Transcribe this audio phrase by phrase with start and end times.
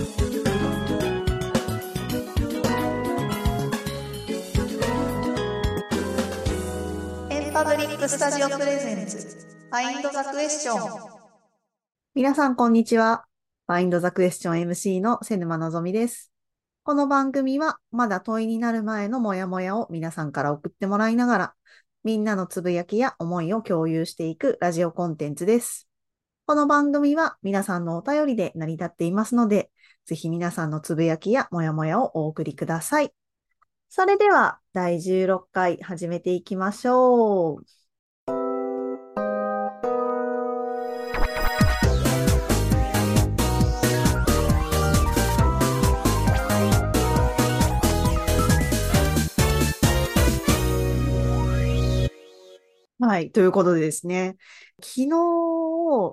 [0.00, 0.02] エ
[7.50, 11.20] ンパブリックスタジオ presents、Find the Question。
[12.14, 13.26] 皆さん、こんにちは。
[13.66, 16.32] ファインドザクエスチョン MC の瀬沼のぞみです。
[16.82, 21.54] この番組は、まだ問いになる前のモヤモヤを皆さんから送ってもらいながら、
[22.04, 25.90] みんなのつぶやきや思いを共有していくラジオコンテンツです。
[26.46, 29.70] この番組は皆さんのお便りで成り立っていますので、
[30.10, 33.14] ぜひ皆さんのつぶやきやモヤモヤをお送りください。
[33.88, 37.64] それでは、第16回始めていきましょう。
[52.98, 53.30] はい。
[53.30, 54.36] ということでですね、
[54.82, 55.10] 昨日、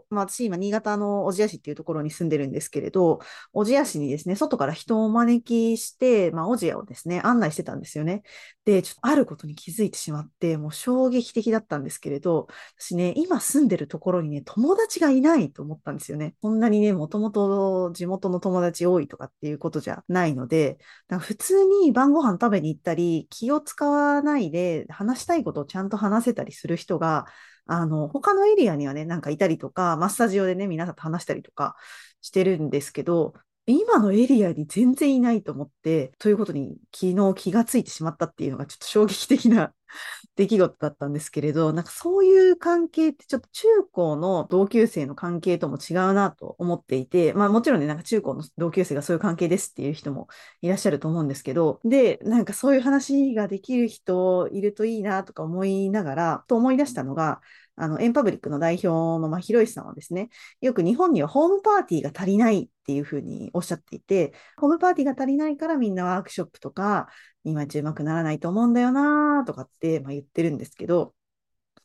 [0.10, 3.20] まあ私今新潟の小千谷市っていうところに住んでるんですけれど、
[3.54, 8.24] 小千谷市にですね、外から人をお招きして、ま小千谷をですね、案内してたんですよね。
[8.66, 16.36] で、ちょっとあることに気づいてしまって、もう衝撃的だったんですけれど、私ね、今住んでるところにね、友達がいないと思ったんですよね。
[16.42, 27.26] こんなにね、もともと地元の友達多いとかっていうことじゃないので、なんか普通に晩ご飯食べに行ったり、気を使わないで話したいことをちゃんと話せたりする人が、
[27.68, 31.76] あの、他のエリアにはね、なんかいたりとか、マッサージ用でね、皆さんと話したりとか
[32.22, 33.34] してるんですけど、
[33.70, 39.74] 今のエリアに全然いないと思って、ということに昨日気がついてしまったっていうのがちょっと衝撃的な
[40.38, 50.28] 出来事だったんですけれど、なんかそういう関係ってちょっと中高の同級生の関係とも違うなと思っていて、まあもちろんね、なんか中高の同級生がそういう関係ですっていう人も
[50.62, 57.42] いらっしゃると思うんですけど、で、なんかそういう話ができる人いるといいなとか思いながら、と思い出したのが、
[57.78, 58.88] あの、エンパブリックの代表
[59.22, 60.30] の、ま、ひろしさんはですね、
[60.62, 67.08] よく日本にはホームパーティーが足りないっていうふうにおっしゃっていて、ホームパーティーが足りないからみんなワークショップとか、
[67.44, 71.14] いまいちうまくならないと思うんだよなとかって、ま、言ってるんですけど、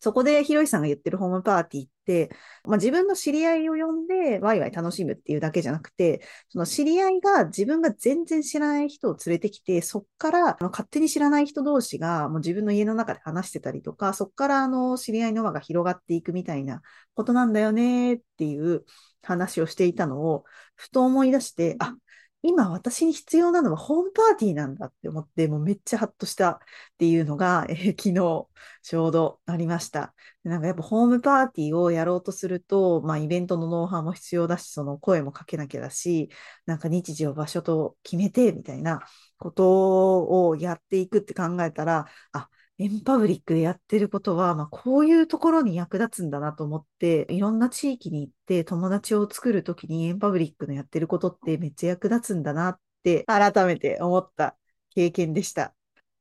[0.02, 2.30] そこでひろゆきさんが言ってるホームパーティーって、
[2.64, 16.82] まあ、自分の知り合いを呼んでワイワイ楽しむっていうだけじゃなくて、その知り合いが自分が全然知らない人を連れてきて、そっからあの勝手に知らない人同士がもう自分の家の中で話してたりとか、そっからあの知り合いの輪が広がっていくみたいな
[17.14, 18.84] ことなんだよねっていう
[19.22, 20.42] 話をしていたのを、
[20.74, 21.94] ふと思い出して、あ、
[22.42, 26.58] 今私に必要なのはホームパーティーなんだって思って、もうめっちゃハッとしたっ
[26.98, 28.46] ていうのが、えー 昨日
[28.82, 30.12] ちょうどありました。
[30.42, 36.30] なんかやっぱホームパーティーをやろうとすると、まあイベントのノウハウも必要だし、その声もかけなきゃだし、
[36.66, 39.00] なんか日時を場所と決めてみたいな
[39.38, 42.48] ことをやっていくって考えたら、あ、
[42.78, 54.56] エンパブリックでやってることは、まあ、こういうところに役立つんだなと思って、いろんな地域に行って友達を作るときにエンパブリックのやってることってめっちゃ役立つんだなって改めて思った
[54.94, 55.74] 経験でした。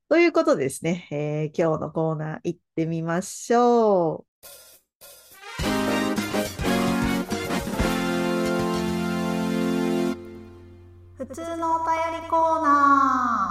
[0.09, 4.31] ということでですね、えー今日のコーナー行ってみましょう。
[11.17, 13.50] 普通のお便りコーナ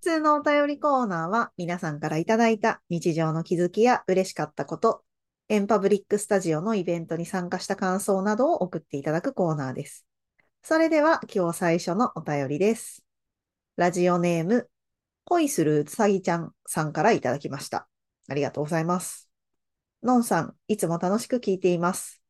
[0.00, 5.04] 通のお便りコーナーは皆さんからいただいた日常の気づきや嬉しかったこと、
[5.50, 10.06] エンパブリックスタジオのイベントに参加した感想などを送っていただくコーナーです。
[10.62, 13.04] それでは今日最初のお便りです。
[13.76, 14.70] ラジオネーム、
[15.24, 17.86] 恋するうさぎちゃんさんからいただきました。
[18.26, 19.28] ありがとうございます。
[20.02, 22.22] のんさん、いつも楽しく聞いています。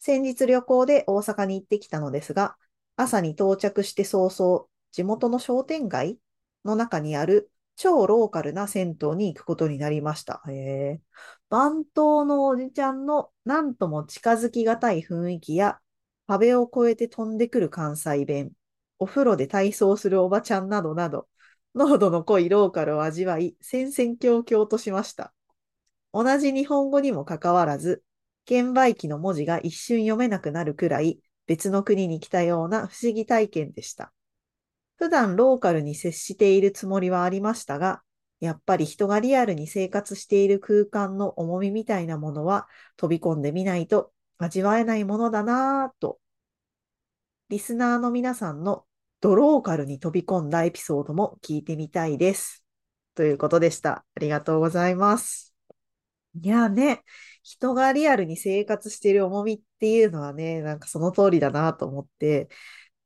[0.00, 2.56] 先日旅行で大阪に行ってきたのですが、
[2.96, 6.18] 朝に到着して早々、地元の商店街
[6.66, 10.42] の中にある超ローカルな銭湯に行くことになりました。
[10.48, 11.00] へえ。
[11.48, 15.80] 番頭のおじちゃんのなんとも近づきがたい雰囲気や、
[16.26, 18.52] 壁を越えて飛んでくる関西弁、
[18.98, 21.28] お風呂で体操するおばちゃんなどなど、
[21.74, 25.32] 濃度の濃いローカルを味わい、戦々恐々としました。
[26.12, 28.02] 同じ日本語にもかかわらず、
[28.46, 34.12] 券売機の文字が一瞬読めなくなるくらい、別の国に来たような不思議体験でした。
[34.96, 38.02] 普段ローカルに接しているつもりはありましたが、
[38.40, 46.18] やっぱり人がリアルに生活している空間の重みみたいなものは飛び込んでみないと味わえないものだなぁと。
[47.48, 48.84] リスナーの皆さんの
[49.20, 52.64] ドローカルに飛び込んだエピソードも聞いてみたいです。
[53.14, 54.04] ということでした。
[54.14, 55.54] ありがとうございます。
[56.34, 57.02] いやね、
[57.42, 62.48] 人がリアルに生活している重みっていうのはね、なんかその通りだなと思って、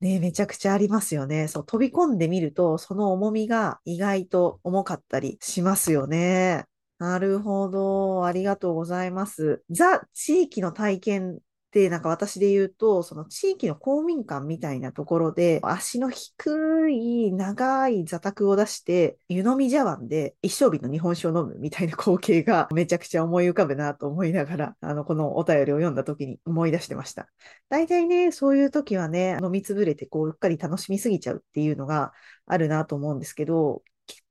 [0.00, 1.46] ね、めちゃくちゃありますよね。
[1.48, 6.64] そう、飛び込んでみると、その重みが意外と重かったりしますよね。
[6.98, 8.24] なるほど。
[8.26, 9.62] ありがとうございます。
[9.70, 11.40] ザ・地域の体験
[11.72, 27.28] で、なんか私で言うと、その地域の公民館みたいなところで、足の低い長い座卓を出して、湯飲み茶碗で一升瓶の日本酒を飲むみたいな光景がめちゃくちゃ思い浮かぶなと思いながら、あの、このお便りを読んだ時に思い出してました。
[27.68, 32.12] 大体ね、そういう時はね、飲みつぶれてこう、うっかり楽しみすぎちゃうっていうのが
[32.46, 33.84] あるなと思うんですけど、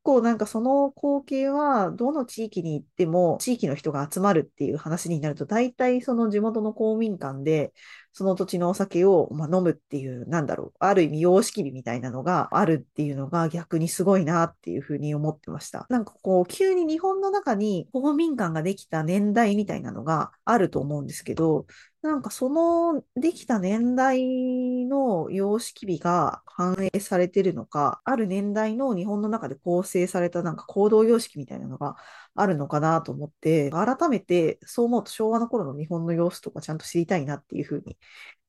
[0.03, 7.73] 構なんかその光景は、どの地域に行っても、地域の人が集まるっていう話になると、大体その地元の公民館で、
[8.11, 15.85] その土地のお酒を、まあ、飲むっていう、なんだろう、ある意味様式美みたいなのがあるっていうのが逆にすごいなっていうふうに思ってました。
[15.89, 21.65] なんかこう、急に日本の中に公民館ができた年代みたいなのがあると思うんですけど、
[22.01, 31.95] なんかそのできた年代の様式美が反映されてるのか、ある年代の日本の中で構成されたなんか行動様式みたいなのが
[32.41, 37.97] あるのかなと思って、改めてそう思うと昭和の頃の日本の様子とかちゃんと知りたいなっていうふうに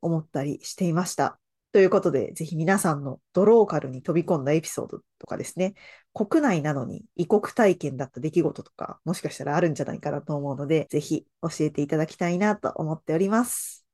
[0.00, 1.38] 思ったりしていました。
[1.72, 5.74] ということで、ぜひ皆さんのドローカルに飛び込んだエピソードとかですね、
[6.12, 13.86] 国内なのに異国体験だった出来事とか、もしかしたらあるんじゃないかなと思うので、ぜひ教えていただきたいなと思っております。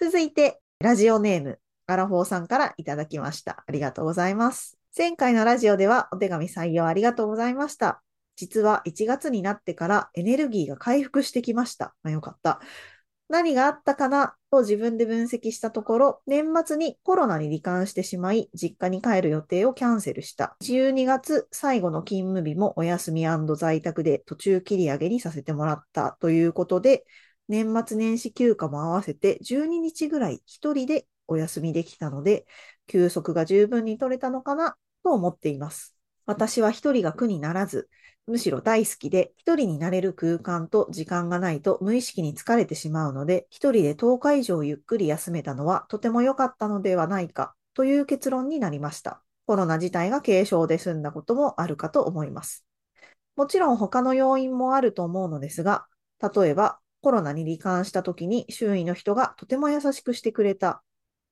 [0.00, 3.64] 続いて、ラジオネーム、アラフォーさんからいただきました。
[3.66, 4.78] ありがとうございます。
[4.96, 8.02] 前回のラジオではお手紙採用ありがとうございました。
[8.36, 11.94] 実は1月になってからエネルギーが回復してきました。
[12.02, 12.60] まあ、よかった。
[13.28, 14.36] 何があったかな？
[14.50, 20.56] と自分で分析したところ、年末にコロナに罹患してしまい、実家に帰る予定をキャンセルした。
[20.60, 23.24] 12月最後の勤務日もお休み
[23.56, 27.04] 在宅で途中切り上げにさせてもらったということで、
[27.48, 32.46] 年末年始休暇も合わせて12日ぐらい一人でお休みできたので、
[32.86, 34.76] 休息が十分に取れたのかな？
[35.02, 35.96] と思っています。
[36.26, 37.88] 私は一人が苦にならず、
[38.26, 49.22] むしろ大好きで、一人になれる空間と時間がないと無意識に疲れてしまうので、一人で10日以上ゆっくり休めたのはとても良かったのではないかという結論になりました。
[49.46, 52.64] コロナ自体が軽症で済んだこともあるかと思います。
[53.36, 55.86] もちろん他の要因もあると思うのですが、
[56.34, 60.82] 例えばコロナに罹患した時に周囲の人がとても優しくしてくれた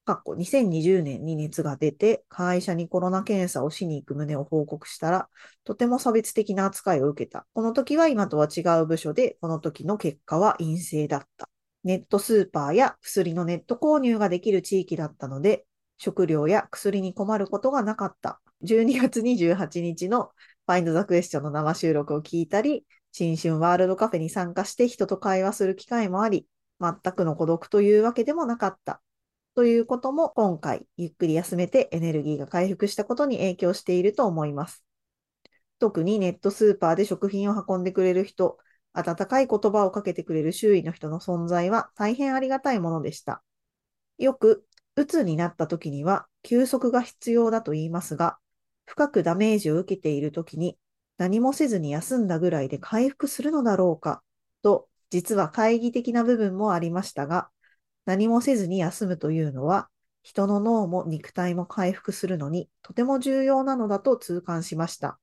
[0.05, 5.29] かっこ2020年に熱が出て、会社にコロナ検査をしに行く旨を報告したら、
[5.65, 7.47] とても差別的な扱いを受けた。
[7.55, 11.49] この時は今とは違う部署で、この時の結果は陰性だった。
[11.85, 15.67] ネットスーパーや薬のネット購入ができる地域だったので、
[15.99, 18.41] 食料や薬に困ることがなかった。
[18.63, 20.31] 12月28日の
[20.67, 26.47] Find the Question の生収録を聞いたり、新春ワールドカフェに参加して人と会話する機会もあり、
[26.81, 29.01] 全くの孤独というわけでもなかった。
[29.55, 34.83] ということも今回ゆっくり休めてエネルギーが回復したことに影響していると思います。
[35.79, 38.57] 特にネットスーパーで食品を運んでくれる人、
[38.95, 43.43] 温かい言葉をかけてくれる周囲の人の存在は大変ありがたいものでした。
[44.17, 44.65] よく、
[44.97, 48.39] 鬱になった時には休息が必要だと言いますが、
[48.87, 50.79] 深くダメージを受けている時に
[51.19, 54.23] 何もせずに休んだぐらいで回復するのだろうか
[54.63, 57.51] と、実は懐疑的な部分もありましたが、
[58.05, 59.89] 何もせずに休むというのは、
[60.23, 65.19] 人の脳も肉体も回復するのにとても重要なのだと痛感しました。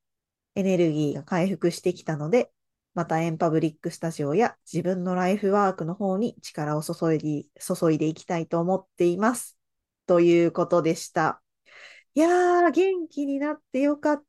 [0.56, 2.52] エネルギーが回復してきたので、
[2.94, 9.58] またエンパブリックスタジオや自分のライフワークの方に力を注いで、注いでいきたいと思っています。
[10.06, 11.42] ということでした。
[12.16, 14.29] いやー、元気になってよかった。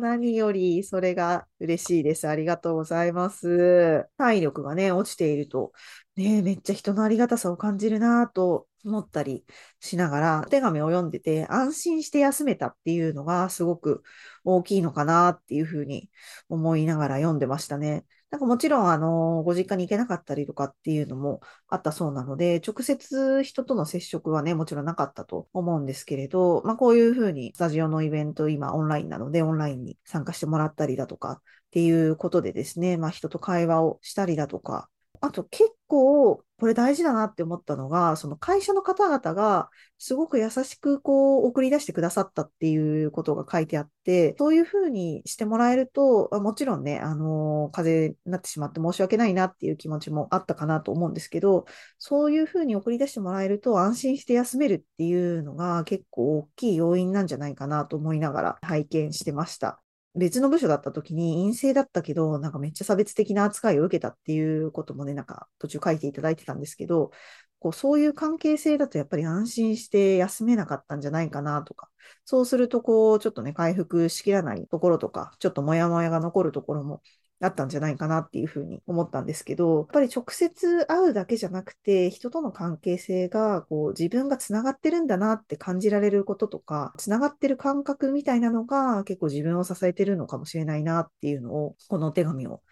[0.00, 2.28] 何より、それが嬉しいです。
[2.28, 4.08] ありがとうございます。
[4.16, 5.72] 体力がね、落ちていると、
[6.16, 9.44] ね、めっちゃ人のありがたさを感じるなと思ったり
[9.80, 14.02] しながら、手紙を読んでて安心して休めたっていうのがすごく
[14.44, 16.10] 大きいのかなっていうふうに
[16.48, 18.04] 思いながら読んでましたね。
[18.30, 34.88] なんかもちろん、あの、ご実家に行けなかったりとかっていうのもあったそうなので、直接人との接触はね、もちろんなかったと思うんですけれど、まあこういうふうにスタジオのイベント、今オンラインなので、オンラインに参加してもらったりだとかっていうことでですね、まあ人と会話をしたりだとか、
[35.20, 39.68] あと結構、これ大事だなって思ったのが、その会社の方々が
[39.98, 51.66] すごく優しくこう送り出してくださったっていうことが書いてあって、そういうふうにしてもらえると、もちろんね、あの、風邪になってしまって申し訳ないなっていう気持ちもあったかなと思うんですけど、
[51.98, 59.82] そういうふうに送り出してもらえると安心して休めるっていうのが結構大きい要因なんじゃないかなと思いながら拝見してました。
[60.16, 67.10] 別の部署だった時に陰性だったけど、なんかめっちゃ差別的な扱いを受けたっていうこともね、なんか途中書いていただいてたんですけど、
[67.58, 71.88] こうそういう関係性だとやっぱり安心して休めなかったんじゃないかなとか、
[72.24, 77.02] そうするとこうちょっとね、回復しきらないところとか、ちょっとモヤモヤが残るところも
[77.40, 92.62] あったんじゃないかなっていうふうに思ったんですけど、やっぱり直接会うだけじゃなくて、人との関係性が、こう、自分が繋がってるんだなって感じられることとか、繋がってる感覚みたいなのが結構自分を支えてるのかもしれないなっていうのを、このお手紙を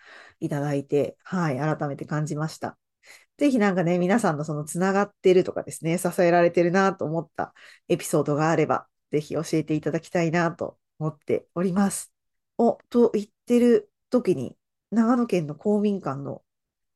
[0.41, 2.79] いただいて、はい、改めて感じました。
[3.37, 7.53] ぜひなんかね、皆さんのその繋がってるとかですね、支えられてるなと思った
[7.89, 12.13] エピソードがあれば、ぜひ教えていただきたいなと思っております。
[12.59, 14.57] お、と言ってる時に、
[14.91, 16.43] 長野県の公民館の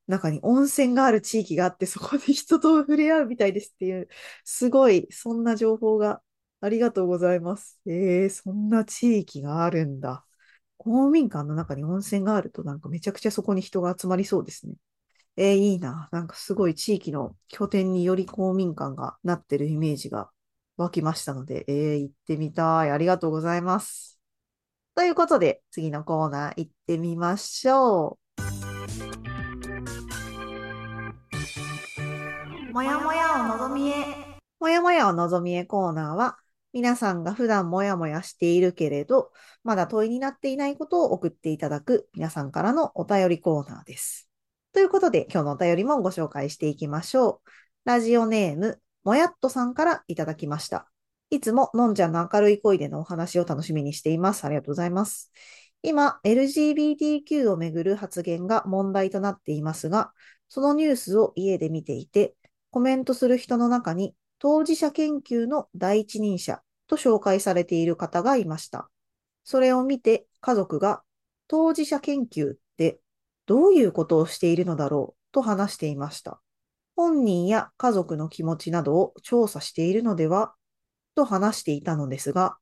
[0.07, 4.09] 中に温泉がある地域があって、そこで人と触れ合うみたいですっていう、
[4.45, 6.23] すごい、そんな情報が
[6.61, 7.81] ありがとうございます。
[7.87, 10.25] えー、そんな地域があるんだ。
[10.79, 14.75] 公民館の中に温泉があると、なんかめちゃくちゃそこに人が集まりそうですね。
[15.37, 16.09] えー、いいな。
[16.13, 20.31] なんかすごい地域の拠点により公民館がなってるイメージが
[20.77, 22.91] 湧きましたので、えー、行ってみたい。
[22.91, 24.18] ありがとうございます。
[24.99, 28.19] ということで、次のコーナー行ってみましょ
[32.73, 32.73] う。
[32.73, 33.95] もやもやをのぞみへ。
[34.59, 36.37] もやもやをのぞみへコーナーは、
[36.73, 39.31] 皆さんが普段もやもやしているけれど、
[39.63, 44.29] まだ問いになっていないことを送っていただく皆さんからのお便りコーナーです。
[44.73, 47.51] ということで、今日のお便りもご紹介していきましょう。
[47.85, 50.91] ラジオネーム、もやっとさんからいただきました。
[51.31, 54.45] いつものんちゃんの明るい声でのお話を楽しみにしています。
[54.45, 55.31] ありがとうございます。
[55.83, 60.13] 今、LGBTQ をめぐる発言が問題となっていますが、
[60.49, 62.35] そのニュースを家で見ていて、
[62.71, 68.89] コメントする人の中に、当事者研究の第一人者と紹介されている方がいました。
[69.45, 71.03] それを見て、家族が、
[71.47, 73.01] 当事者研究って
[73.45, 76.41] どういうことをしているのだろうと話していました。
[76.97, 80.55] 本人や家族の気持ちなどを調査しているのでは
[81.19, 82.59] と話していたのですが、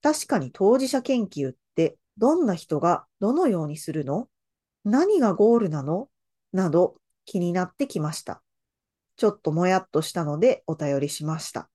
[0.00, 4.28] 確かに当事者研究ってどんな人がどのようにするの？
[4.84, 6.08] 何がゴールなの？
[6.52, 6.94] など
[7.24, 8.42] 気になってきました。
[9.16, 11.68] ちょっともやっとしたのでお便りしました。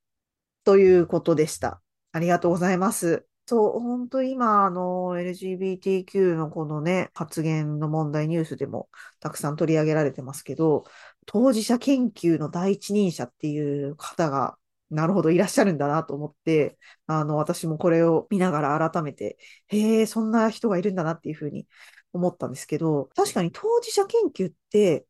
[0.63, 1.81] ということでした。
[2.13, 3.25] ありがとうございます。
[3.45, 10.85] そう、本当今、あの、LGBTQ のこのね、発言の問題ニュースでもたくさん取り上げられてますけど、
[11.27, 14.57] 当事者研究の第一人者っていう方が、
[14.95, 19.37] なるほど、いらっしゃるんだなと思って、あの、私もこれを見ながら改めて、
[19.67, 21.67] へえ、そんな人がいるんだなっていうふうに
[22.13, 25.05] 思ったんですけど、確かに当事者研究って、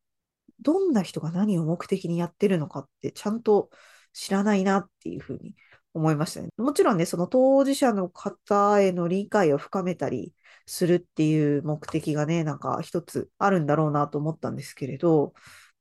[0.61, 3.69] どんな人が何を目的にやってるのかってちゃんと
[4.13, 5.55] 知らないなっていうふうに
[5.93, 6.49] 思いましたね。
[6.57, 10.33] もちろんね、その当事者の方への理解を深めたり
[10.65, 15.33] するっていう目的がね、なんか一つあるんだろうなと思ったんですけれど、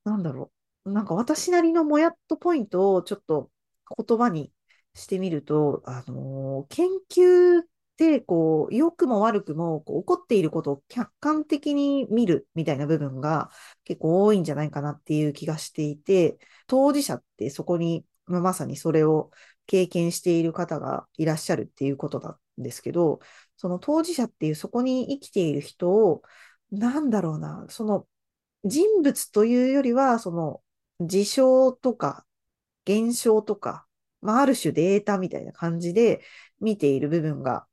[0.05, 0.53] なんだろ
[0.85, 0.93] う。
[0.93, 3.51] なんか私なりのもやっとポイントをちょっと
[4.07, 4.53] 言葉に
[4.95, 7.65] してみると、あの、研究っ
[7.97, 13.51] て、こう、良くも悪くも、こう、起こっていることを客観的に見るみたいな部分が
[13.85, 19.31] 結構多いんじゃないかなっていう気がしていて、当事者ってそこに、まあ、まさにそれを
[19.67, 23.21] 経験している方がいらっしゃるっていうことなんですけど、
[23.57, 26.23] その当事者っていうそこに生きている人を、
[26.71, 28.07] なんだろうな、その
[28.65, 30.63] 人物というよりは、その
[31.01, 32.24] 事象とか
[32.87, 33.87] 現象とか、
[34.21, 36.23] まあ、ある種データみたいな感じで
[36.61, 37.67] 見ている部分が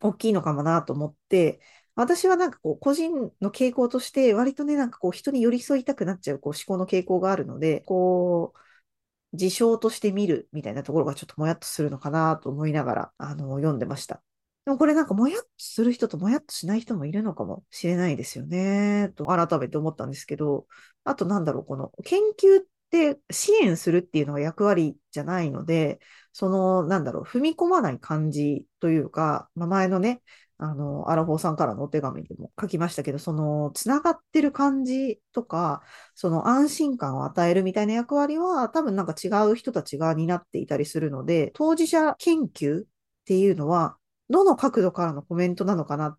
[0.00, 1.60] 大きいのかもなと思って、
[1.94, 14.22] 私はなんかこう、個人の傾向として、割とね、なんかこう、人に寄り添いたくなっちゃうこう思考の傾向があるので、こう、事象として見るみたいなところがちょっともやっとするのかなと思いながら、あの、読んでました。
[14.64, 20.66] でもこれなんかもやっとする人ともやっとしない人もいるのかもしれないですよね、と改めて思ったんですけど、
[21.04, 25.98] あとなんだろう、この研究って支援するっていうのが役割じゃないので、
[26.32, 30.22] その、なんだろう、踏み込まない感じというか、まあ、前のね、
[30.58, 35.82] あの、アラフォーさんからのお手紙でも書きましたけど、その、つながってる感じとか、
[36.14, 42.86] その安心感を与えるみたいな役割は、多分なんか違う人たちが担っていたりするので、当事者研究っ
[43.24, 43.96] ていうのは、
[44.30, 46.18] どの角度からのコメントなのかなっ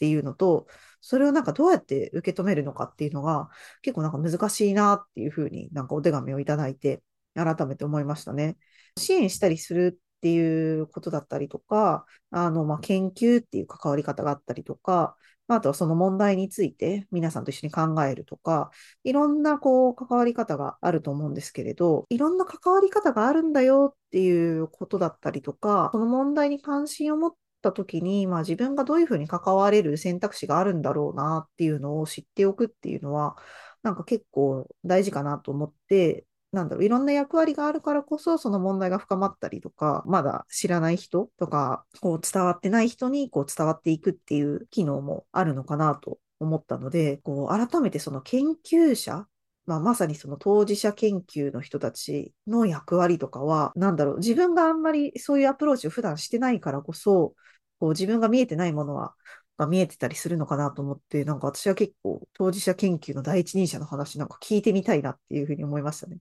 [0.00, 0.66] ていうのと、
[1.00, 3.50] それをなんかどうやって受け止めるのかっていうのが、
[3.82, 7.02] 結構なんか難しいなっていうふうになんかお手紙をいただいて、
[7.34, 8.56] 改めて思いましたね。
[8.98, 15.16] 支援したりするっていうことだったりとか、あの、まあ、研究っていう関わり方があったりとか、
[15.54, 18.70] あとはその問題について皆さんと一緒に考えるとか、
[19.02, 33.36] いろんなこう関わり方があると思うんですけれど、いろんな関わり方があるんだよっていうことだったりとか、その問題に関心を持った時に、まあ自分がどういうふうに関われる選択肢があるんだろうなっていうのを知っておくっていうのは、
[33.82, 49.26] なんか結構大事かなと思って、なんだろう、いろんな役割があるからこそ、その問題が深まったりとか、まだ知らない人とか、こう伝わってない人にこう伝わっていくっていう機能もあるのかなと思ったので、こう、改めてその研究者、
[49.66, 57.34] まあ、まさにその当事者研究の人たちの役割とかは、なんだろう、自分があんまりそういうアプローチを普段してないからこそ、
[57.78, 59.14] こう自分が見えてないものは、
[59.60, 66.18] が見えてたりするのかなと思って、なんか私は結構当事者研究の第一人者の話なんか聞いてみたいなっていうふうに思いましたね。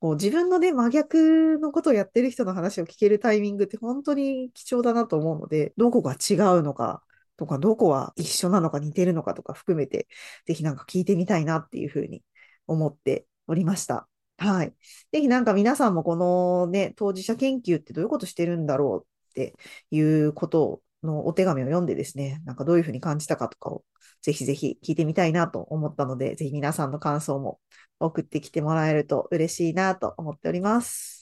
[0.00, 7.02] こう自分のね、真逆のことをやってる人の話を聞けるタイミングって本当に貴重だなと思うので、どこが違うのか
[7.36, 10.08] とか、どこは一緒なのか似てるのかとか含めて、
[10.46, 12.22] ぜひなんか聞いてみたいなっていうふうに
[12.68, 14.08] 思っておりました。
[14.38, 14.72] はい。
[15.12, 19.54] ぜひなんか皆さんもこのね、当事者研究ってどういうことしてるんだろうって
[19.90, 23.84] いうことのお手紙を読んでですね、なんかどういうふうに感じたかとかを
[24.22, 27.60] ぜひぜひ聞いてみたいなと思ったので、ぜひ皆さんの感想も
[28.00, 31.17] 送ってきてもらえると嬉しいなと思っております。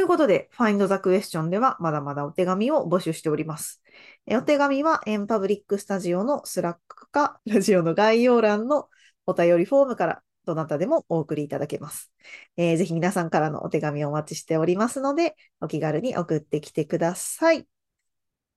[0.00, 3.82] ということで、Find the Question ではまだまだお手紙を募集しております。
[4.30, 8.88] お手紙はエンパブリックスタジオの Slack か、 ラジオの概要欄の
[9.26, 12.10] お便りフォームからどなたでもお送りいただけます。
[12.56, 17.68] えー、ぜひ皆さんからのお手紙をお待ちしておりますので、お気軽に送ってきてください。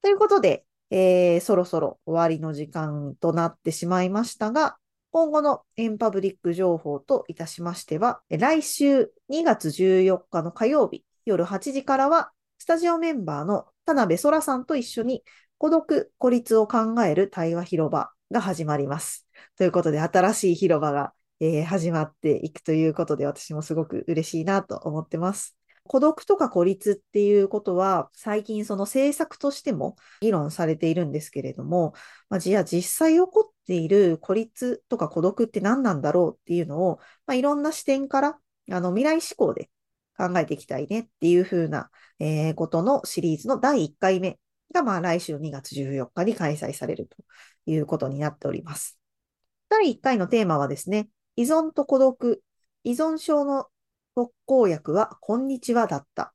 [0.02, 4.78] ということで、えー、そろそろ終わりの時間となってしまいましたが、
[5.12, 15.24] 今後のエンパブリック情報といたしましては、来週2月14日の火曜日夜8時からは、スタジオメンバーの田辺空さんと一緒に
[15.58, 19.27] 孤独、孤立を考える対話広場が始まります。
[19.58, 25.56] ということで、新しい広場が、えー、始まっていくということで、私もすごく嬉しいなと思ってます。
[25.86, 31.94] 孤独とか孤立っていうことは、最近その政策としても議論されているんですけれども、
[32.30, 38.39] まあ、じゃあ実際起こっている孤立とか孤独って何なんだろうっていうのを、まあ、いろんな視点から、
[38.72, 39.70] あの未来志向で
[40.17, 41.89] 考えていきたいねっていうふうな、
[42.20, 44.39] えー、ことのシリーズの第1回目
[44.74, 47.17] が、まあ来週2月14日に開催されると
[47.65, 49.00] いうことになっております。
[49.70, 52.43] 第1回のテーマはですね、依存と孤独、
[52.84, 53.67] 依存症の
[54.15, 56.34] 特効薬はこんにちはだった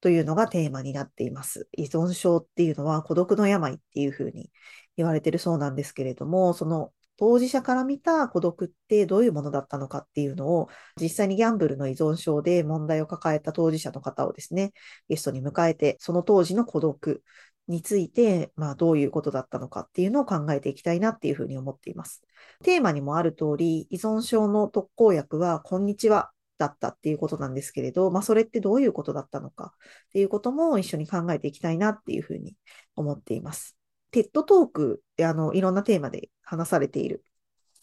[0.00, 1.68] というのがテーマになっています。
[1.72, 4.50] 依存症っていうのは孤独の病っていうふうに
[4.96, 10.68] 言われてるそうなんですけれども、その当事者から見た孤独ってどういうものだったのかっていうのを、
[11.00, 14.72] 実際にギャンブルの依存症で問題を抱えた当事者の方をですね、
[15.08, 17.22] ゲストに迎えて、その当時の孤独
[17.68, 22.22] について、まあどういうことだったのかっていうのを考えていきたいなっていうふうに思っています。
[22.62, 29.72] テーマにもある通り、依存症の特効薬は、こんにちはだったっていうことなんですけれど、まあそれってどういうことだったのか
[30.06, 32.56] っていうことも一緒に考えていきたいなっていうふうに
[32.96, 33.76] 思っています。
[34.14, 37.24] テッドトークであのいろんなテーマで話されている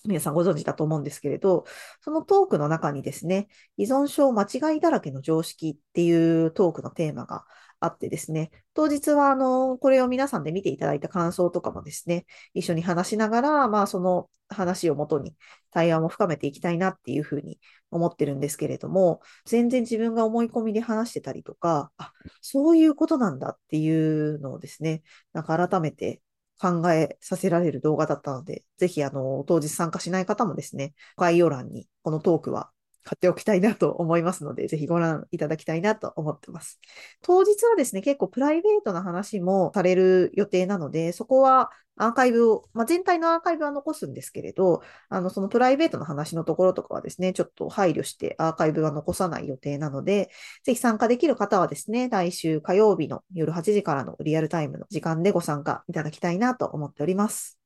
[0.06, 1.66] 皆さんご存知だと思うんですけれど、
[2.00, 7.44] そのトークの中にですね、依存症間違いだらけの常識っていうトークのテーマが
[7.82, 15.36] あってですね、当日はあの、これを皆さんで見ていただいた感想とかもですね、一緒に話しながら、まあその話をもとに
[15.72, 23.90] 対話も深めていきたいなっていうふうに思ってるんですけれども、全然自分が思い込みで話してたりとか、あ、そういうことなんだってい
[24.30, 25.02] うのをですね、
[25.34, 26.22] なんか改めて
[26.60, 32.70] 考えさせられる動画だったので、ぜひあの、当日参加しない方もですね、概要欄にこのトークは
[33.04, 36.80] 買っておきたいなと思いますので、ぜひご覧いただきたいなと思ってます。
[37.22, 50.32] 当日はですね、結構プライベートな話もされる予定なので、そこはアーカイブを、まあ、全体のアーカイブは残すんですけれど、あの、そのプライベートの話のところとかはですね、ちょっと配慮してアーカイブは残さない予定なので、
[50.64, 57.60] ぜひ参加できる方はですね、来週火曜日の夜8時からのリアルタイムの時間でご参加いただきたいなと思っております。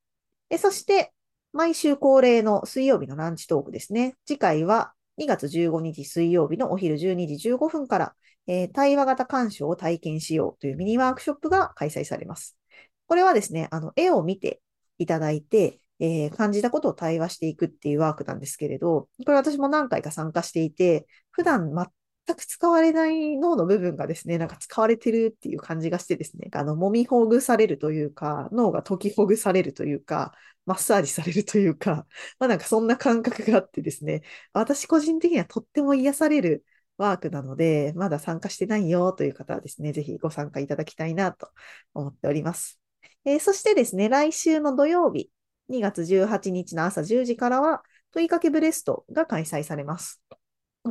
[0.58, 1.12] そして、
[1.52, 4.16] 毎週恒例の水曜日のランチトークですね。
[4.26, 8.14] 次回は2月15日水曜日のお昼12時15分から、
[8.46, 12.56] えー、対話型鑑賞を体験しようというミニワークショップが開催されます。
[13.06, 14.60] これはですね、あの、絵を見て
[14.98, 21.72] いただいて、えー、感じたことを対話していくっていうワークなんですけれど、これ私も何回か参加していて、普段
[22.26, 30.32] 全く使われない脳の部分がですね、なんか使われてるっていう感じがしてですね、あの、揉みほぐされるというか、脳が解きほぐされるというか、
[30.64, 32.06] マッサージされるというか、
[32.40, 36.64] まあなんかそんな感覚があってですね、私個人的にはとっても癒される
[36.96, 41.50] ワークなので、まだ参加してないよという方はですね、ぜひご参加いただきたいなと
[41.94, 42.80] 思っております。
[43.24, 45.30] えー、そしてですね、来週の土曜日、
[45.68, 50.22] 2月18日の朝10時からは、問いかけブレストが開催されます。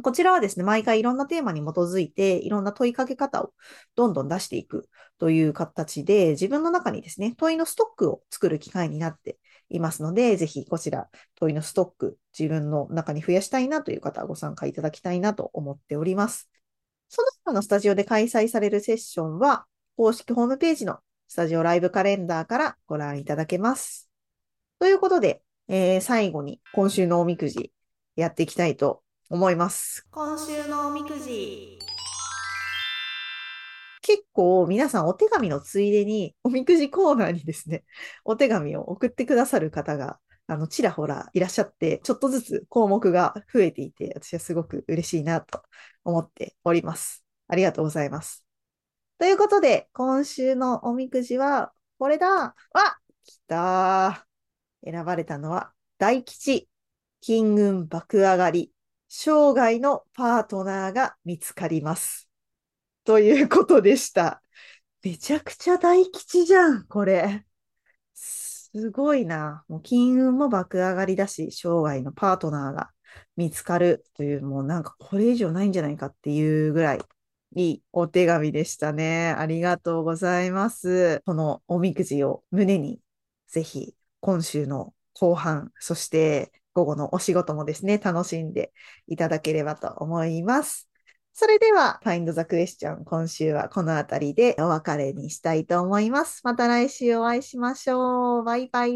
[0.02, 3.54] こちらはですね、毎回いろんなテーマに基づいて、いろんな問いかけ方を
[3.96, 9.38] どんどん出していくという形で、自分の中にですね、問いのストックを作る機会になって
[9.70, 16.50] いますので、ぜひこちら問いのストック、自分の中に増やしたいなという方はご参加いただきたいなと思っております。
[17.10, 19.66] その他のスタジオで開催されるセッションは、
[19.98, 24.10] 公式ホームページのスタジオライブカレンダーからご覧いただけます。
[24.80, 27.72] ということで、えー最後に今週のおみくじ
[28.16, 30.06] やっていきたいと思います。
[30.12, 31.80] 今週のおみくじ
[34.02, 37.84] 結構皆さんお手紙のついでにおみくじコーナーにですね、
[38.24, 45.64] お手紙を送ってくださる方が、あの、ちらほらいらっしゃって、ちょっとずつ項目が増えていて、私はすごく嬉しいなと
[46.04, 47.26] 思っております。
[47.48, 48.46] ありがとうございます。
[49.18, 56.70] ということで、今週のおみくじは、これだあ来たー選ばれたのは、大吉、
[57.22, 58.72] 金運爆上がり、
[59.08, 62.30] 生涯のパートナーが見つかります。
[63.04, 64.42] ということでした。
[65.04, 67.46] めちゃくちゃ大吉じゃん、これ。
[68.14, 69.64] すごいな。
[69.68, 72.90] もう金運も爆上がりだし、生涯のパートナーが
[73.38, 77.00] 見つかるという、もうなんかこれ以上ないんじゃないかっていうぐらい
[77.56, 79.30] いいお手紙でしたね。
[79.38, 81.22] ありがとうございます。
[81.26, 83.00] このおみくじを胸に、
[83.48, 88.72] ぜひ今週の後半、そして午後のお仕事もですね、楽しんで
[89.08, 90.90] いただければと思います。
[91.34, 96.42] それでは、Find the Question 今週はこのあたりでお別れにしたいと思います。
[96.44, 98.44] また来週お会いしましょう。
[98.44, 98.94] バイバイ。